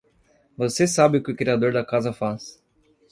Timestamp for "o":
1.19-1.23, 1.31-1.35